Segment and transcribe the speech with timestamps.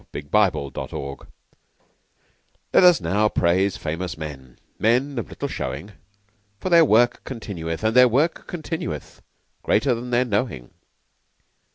[0.31, 1.17] By Rudyard Kipling
[2.73, 5.91] "Let us now praise famous men" Men of little showing
[6.59, 9.21] For their work continueth, And their work continueth,
[9.61, 10.71] Greater than their knowing.